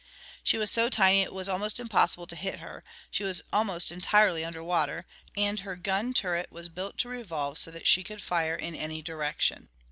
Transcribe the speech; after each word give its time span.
She 0.43 0.57
was 0.57 0.71
so 0.71 0.89
tiny 0.89 1.21
it 1.21 1.31
was 1.31 1.47
almost 1.47 1.79
impossible 1.79 2.25
to 2.25 2.35
hit 2.35 2.57
her; 2.57 2.83
she 3.11 3.23
was 3.23 3.43
almost 3.53 3.91
entirely 3.91 4.43
under 4.43 4.63
water, 4.63 5.05
and 5.37 5.59
her 5.59 5.75
gun 5.75 6.11
turret 6.15 6.51
was 6.51 6.69
built 6.69 6.97
to 7.01 7.07
revolve 7.09 7.59
so 7.59 7.69
that 7.69 7.85
she 7.85 8.03
could 8.03 8.19
fire 8.23 8.55
in 8.55 8.73
any 8.73 9.03
direction. 9.03 9.69